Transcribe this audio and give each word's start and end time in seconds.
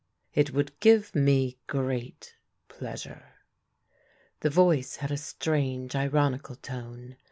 "It 0.33 0.49
would 0.51 0.79
give 0.79 1.13
me 1.13 1.59
great 1.67 2.35
pleasure." 2.69 3.33
The 4.39 4.49
voice 4.49 4.95
had 4.95 5.11
a 5.11 5.15
strange, 5.17 5.95
ironical 5.95 6.55
tone. 6.55 7.17